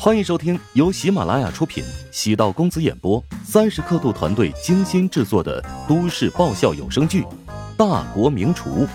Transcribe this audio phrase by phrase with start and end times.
[0.00, 7.22] 欢迎收听由喜马拉雅出品、喜道公子演播、三十刻度团队精心制作的都市爆笑有声剧
[7.76, 8.86] 《大国名厨》，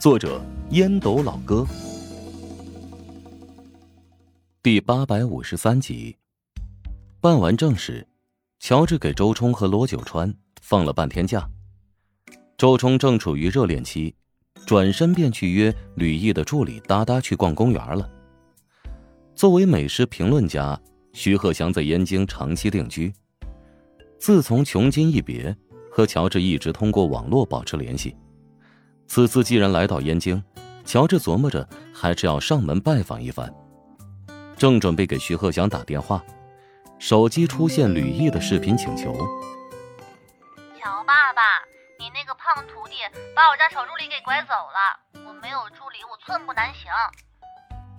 [0.00, 0.40] 作者
[0.70, 1.66] 烟斗老哥，
[4.62, 6.14] 第八百五十三集。
[7.20, 8.06] 办完正事，
[8.60, 10.32] 乔治给周冲和罗九川
[10.62, 11.50] 放了半天假。
[12.56, 14.14] 周冲正处于热恋期，
[14.64, 18.08] 转身便去约吕毅的助理哒哒去逛公园了。
[19.36, 20.80] 作为美食评论家，
[21.12, 23.12] 徐鹤祥在燕京长期定居。
[24.18, 25.54] 自从穷津一别，
[25.92, 28.16] 和乔治一直通过网络保持联系。
[29.06, 30.42] 此次既然来到燕京，
[30.86, 33.54] 乔治琢磨着还是要上门拜访一番。
[34.56, 36.24] 正准备给徐鹤祥打电话，
[36.98, 39.12] 手机出现吕毅的视频请求
[40.80, 41.42] ：“乔爸爸，
[41.98, 42.94] 你那个胖徒弟
[43.34, 46.90] 把我家小助理给拐走了，我没有助理，我寸步难行。”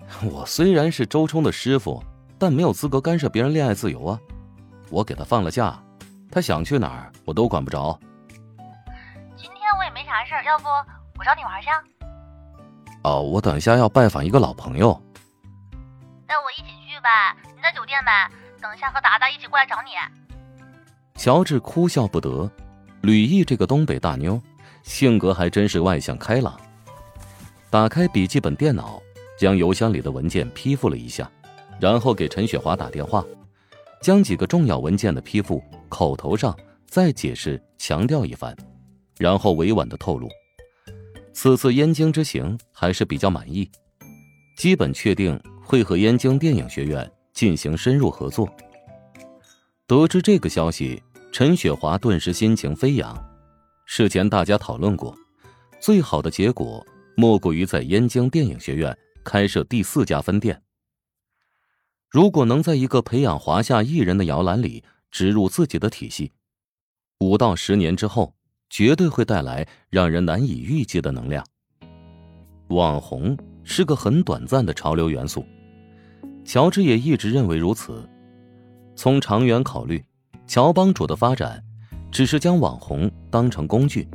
[0.24, 2.02] 我虽然是周冲的师傅，
[2.38, 4.18] 但没有资格干涉别人恋爱自由啊！
[4.90, 5.78] 我给他放了假，
[6.30, 7.98] 他想去哪儿我都管不着。
[9.36, 10.64] 今天我也没啥事儿，要不
[11.18, 11.68] 我找你玩去？
[13.02, 15.00] 哦，我等一下要拜访一个老朋友。
[16.26, 18.28] 带我一起去呗，你在酒店呗，
[18.60, 19.90] 等一下和达达一起过来找你。
[21.14, 22.50] 乔治哭笑不得，
[23.02, 24.40] 吕毅这个东北大妞，
[24.82, 26.58] 性格还真是外向开朗。
[27.70, 29.00] 打开笔记本电脑。
[29.38, 31.30] 将邮箱里的文件批复了一下，
[31.80, 33.24] 然后给陈雪华打电话，
[34.02, 36.54] 将几个重要文件的批复口头上
[36.86, 38.54] 再解释强调一番，
[39.16, 40.28] 然后委婉的透露，
[41.32, 43.70] 此次燕京之行还是比较满意，
[44.56, 48.48] 基本确定会和燕京电影学院进行深入合作。
[49.86, 51.00] 得知这个消息，
[51.30, 53.16] 陈雪华顿时心情飞扬。
[53.86, 55.16] 事前大家讨论过，
[55.80, 56.84] 最好的结果
[57.16, 58.94] 莫过于在燕京电影学院。
[59.24, 60.62] 开设第四家分店。
[62.08, 66.32] 如果能在一个培养华夏艺人的摇篮里植入自己的体系，
[67.20, 68.34] 五到十年之后，
[68.70, 71.44] 绝对会带来让人难以预计的能量。
[72.68, 75.44] 网红是个很短暂的潮流元素，
[76.44, 78.08] 乔治也一直认为如此。
[78.96, 80.02] 从长远考虑，
[80.46, 81.62] 乔帮主的发展
[82.10, 84.08] 只是将网红当成工具，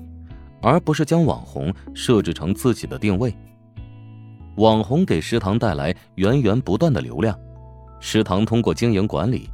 [0.62, 3.36] 而不是将网红设置成自己的定位。
[4.58, 7.38] 网红给食堂带来源源不断的流量，
[8.00, 9.50] 食堂通过经营管理，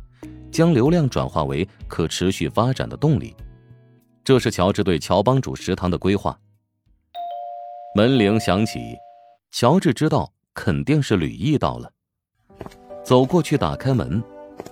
[0.51, 3.35] 将流量转化为可持续发展的动力。
[4.23, 6.37] 这是乔治对乔帮主食堂的规划。
[7.95, 8.79] 门铃响起，
[9.51, 11.91] 乔治知道肯定是吕毅到了，
[13.03, 14.21] 走过去打开门，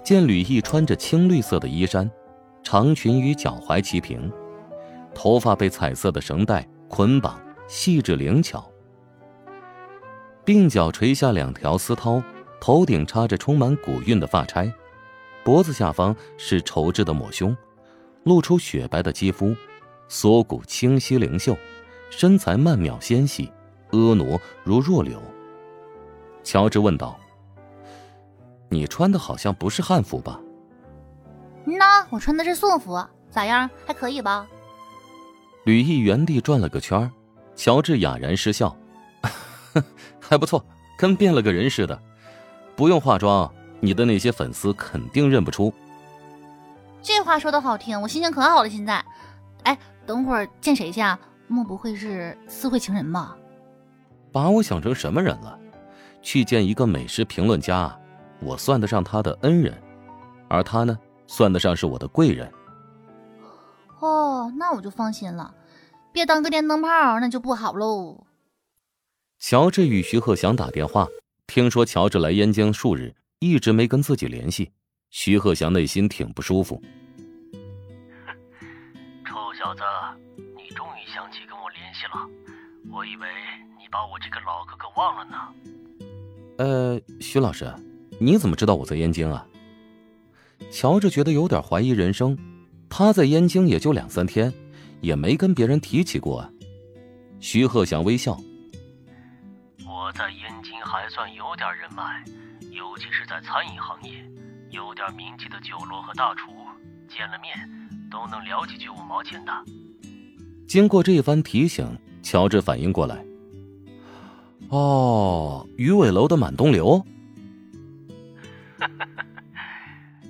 [0.03, 2.09] 见吕毅穿着青绿色的衣衫，
[2.61, 4.31] 长裙与脚踝齐平，
[5.15, 8.69] 头发被彩色的绳带捆绑，细致灵巧。
[10.47, 12.23] 鬓角垂下两条丝绦，
[12.61, 14.71] 头顶插着充满古韵的发钗，
[15.43, 17.53] 脖子下方是绸制的抹胸，
[18.23, 19.53] 露出雪白的肌肤，
[20.07, 21.53] 锁骨清晰灵秀，
[22.09, 23.51] 身材曼妙纤细，
[23.91, 25.21] 婀娜如弱柳。
[26.45, 27.19] 乔治问道
[28.71, 30.39] ：“你穿的好像不是汉服吧
[31.67, 33.69] ？”“那我穿的是宋服，咋样？
[33.85, 34.47] 还可以吧？”
[35.65, 37.11] 吕毅原地转了个圈，
[37.53, 38.73] 乔治哑然失笑。
[40.19, 40.63] 还不错，
[40.97, 41.99] 跟变了个人似的，
[42.75, 45.73] 不用化妆，你的那些粉丝肯定认不出。
[47.01, 48.69] 这话说的好听，我心情可好了。
[48.69, 49.03] 现在，
[49.63, 51.19] 哎，等会儿见谁去啊？
[51.47, 53.37] 莫不会是私会情人吧？
[54.33, 55.57] 把我想成什么人了？
[56.21, 57.97] 去见一个美食评论家，
[58.41, 59.73] 我算得上他的恩人，
[60.49, 62.51] 而他呢，算得上是我的贵人。
[63.99, 65.53] 哦，那我就放心了，
[66.11, 68.26] 别当个电灯泡，那就不好喽。
[69.39, 71.07] 乔治与徐鹤祥打电话，
[71.45, 74.71] 听说乔治来燕京数日，一直没跟自己联系。
[75.11, 76.81] 徐鹤祥内心挺不舒服。
[78.25, 78.33] 哼，
[79.23, 79.81] 臭小子，
[80.55, 82.27] 你终于想起跟我联系了，
[82.91, 83.27] 我以为
[83.77, 85.37] 你把我这个老哥哥忘了呢。
[86.57, 87.71] 呃，徐老师，
[88.19, 89.47] 你怎么知道我在燕京啊？
[90.71, 92.35] 乔治觉得有点怀疑人生，
[92.89, 94.51] 他在燕京也就两三天，
[94.99, 96.51] 也没跟别人提起过啊。
[97.39, 98.35] 徐鹤祥微笑。
[100.17, 102.23] 我在燕京还算有点人脉，
[102.71, 104.25] 尤其是在餐饮行业，
[104.71, 106.51] 有点名气的酒楼和大厨，
[107.07, 107.55] 见了面
[108.09, 109.53] 都能聊几句五毛钱的。
[110.67, 113.23] 经过这番提醒，乔治反应过来，
[114.69, 117.05] 哦，鱼尾楼的满东流。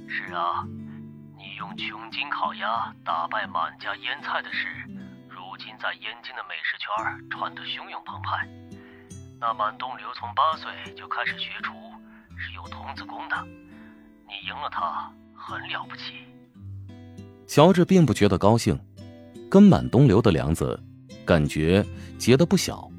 [0.10, 0.68] 是啊，
[1.38, 4.68] 你用穷金烤鸭打败满家腌菜的事，
[5.30, 8.46] 如今在燕京的美食圈传得汹涌澎湃。
[9.40, 11.72] 那满东流从八岁就开始学厨，
[12.36, 13.36] 是有童子功的，
[14.26, 16.14] 你赢了他，很了不起。
[17.46, 18.78] 乔治并不觉得高兴，
[19.48, 20.82] 跟满东流的梁子，
[21.24, 21.86] 感觉
[22.18, 22.90] 结得不小。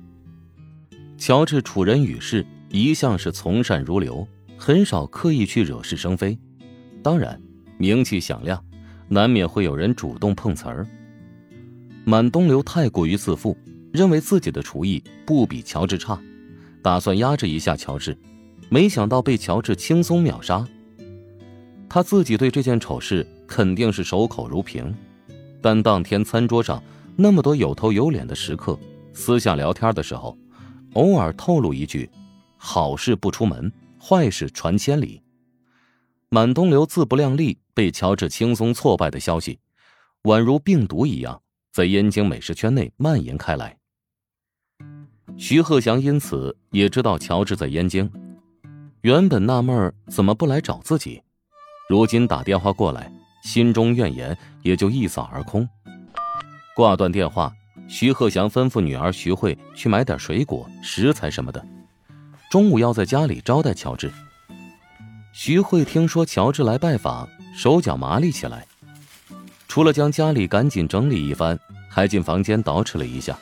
[1.16, 4.26] 乔治处人与事一向是从善如流，
[4.56, 6.38] 很少刻意去惹是生非。
[7.02, 7.40] 当然，
[7.78, 8.64] 名气响亮，
[9.08, 10.86] 难免会有人主动碰瓷儿。
[12.04, 13.58] 满东流太过于自负，
[13.92, 16.18] 认为自己的厨艺不比乔治差，
[16.82, 18.16] 打算压制一下乔治，
[18.68, 20.66] 没想到被乔治轻松秒杀。
[21.88, 24.94] 他自己对这件丑事肯定是守口如瓶，
[25.62, 26.82] 但当天餐桌上
[27.16, 28.78] 那么多有头有脸的食客，
[29.14, 30.36] 私下聊天的时候，
[30.92, 32.10] 偶尔透露一句
[32.58, 35.22] ：“好事不出门，坏事传千里。”
[36.28, 39.58] 满东流自不量力被乔治轻松挫败的消息，
[40.24, 41.40] 宛如病毒一样
[41.72, 43.77] 在燕京美食圈内蔓延开来。
[45.36, 48.10] 徐鹤祥因此也知道乔治在燕京，
[49.02, 51.22] 原本纳闷怎么不来找自己。
[51.88, 53.10] 如今打电话过来，
[53.42, 55.68] 心中怨言也就一扫而空。
[56.74, 57.52] 挂断电话，
[57.88, 61.64] 徐鹤祥吩咐女儿徐慧去买点水果、食材什么的，
[62.50, 64.10] 中午要在家里招待乔治。
[65.32, 68.66] 徐慧听说乔治来拜访，手脚麻利起来，
[69.68, 71.58] 除了将家里赶紧整理一番，
[71.88, 73.38] 还进房间捯饬了一下。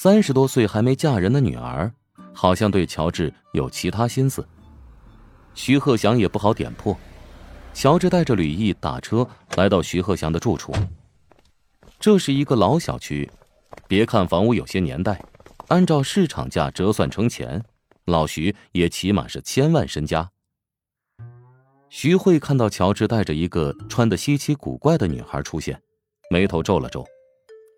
[0.00, 1.92] 三十多岁还没嫁人的女儿，
[2.32, 4.46] 好像对乔治有其他心思。
[5.56, 6.96] 徐鹤祥也不好点破，
[7.74, 10.72] 乔治带着吕毅打车来到徐鹤祥的住处。
[11.98, 13.28] 这是一个老小区，
[13.88, 15.20] 别看房屋有些年代，
[15.66, 17.60] 按照市场价折算成钱，
[18.04, 20.30] 老徐也起码是千万身家。
[21.88, 25.82] 徐慧看到乔治带着一个穿的稀奇古怪的女孩出现，
[26.30, 27.04] 眉头皱了皱，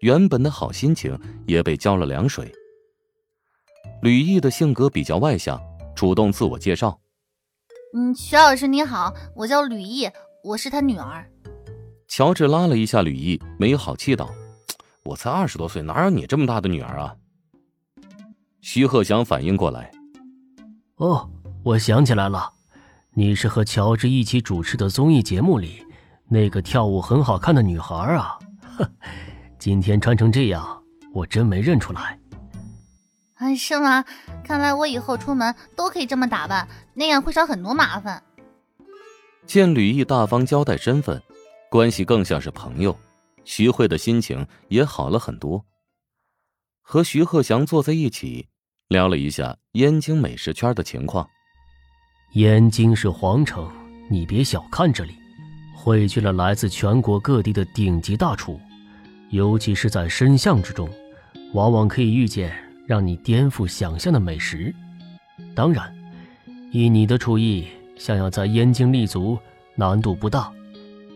[0.00, 2.52] 原本的好心情也被浇了凉水。
[4.02, 5.61] 吕毅的性格比较外向，
[5.94, 6.99] 主动自我介绍。
[7.94, 10.08] 嗯，徐老师你好，我叫吕毅，
[10.43, 11.29] 我是他女儿。
[12.08, 14.31] 乔治拉了一下吕毅，没有好气道
[15.05, 17.14] ：“我才二十多岁，哪有你这么大的女儿啊？”
[18.62, 19.91] 徐鹤翔反应过来
[20.97, 21.31] ：“哦，
[21.62, 22.50] 我想起来了，
[23.12, 25.85] 你是和乔治一起主持的综艺节目里
[26.29, 28.38] 那个跳舞很好看的女孩啊！
[28.79, 28.91] 呵，
[29.61, 32.19] 今天穿成这样，我真没认出来。”
[33.37, 34.05] 哎，是吗？
[34.43, 38.23] 看来我以后出门都可以这么打扮，那样会少很多麻烦。
[39.47, 41.23] 见吕毅大方交代身份，
[41.71, 42.99] 关系更像是朋友，
[43.45, 45.65] 徐慧的心情也好了很多。
[46.83, 48.49] 和徐鹤祥坐在一起，
[48.89, 51.29] 聊了一下燕京美食圈的情况。
[52.35, 53.71] 燕京是皇城，
[54.11, 55.15] 你别小看这里，
[55.77, 58.61] 汇聚了来自全国各地的顶级大厨，
[59.31, 60.88] 尤其是在深巷之中，
[61.53, 62.53] 往往可以遇见。
[62.87, 64.75] 让你颠覆想象的美食，
[65.55, 65.94] 当然，
[66.73, 69.38] 以你的厨艺，想要在燕京立足
[69.77, 70.50] 难度不大。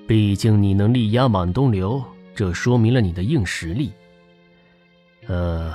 [0.06, 2.00] 毕竟你能力压满东流，
[2.32, 3.92] 这说明了你的硬实力。
[5.26, 5.74] 呃，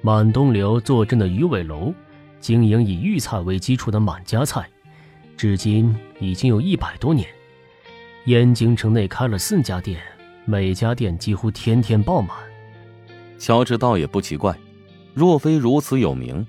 [0.00, 1.92] 满东流坐镇的鱼尾楼，
[2.40, 4.66] 经营以豫菜为基础的满家菜，
[5.36, 7.28] 至今已经有一百多年。
[8.24, 10.00] 燕京城内开了四家店，
[10.50, 12.34] 每家店几乎天天爆满。
[13.38, 14.58] 乔治倒也不奇怪。
[15.12, 16.46] 若非如此有名，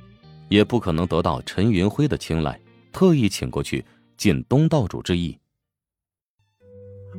[0.47, 2.57] 也不可能得到陈云辉的青睐，
[2.93, 3.83] 特意请过去
[4.15, 5.37] 尽东道主之意。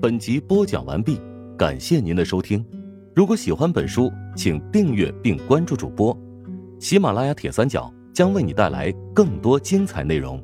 [0.00, 1.20] 本集播讲完毕，
[1.54, 2.64] 感谢您的收听。
[3.14, 6.18] 如果喜欢本书，请订阅并关注主播。
[6.78, 10.42] 喜马拉雅铁三角将为你带来更多精彩内容。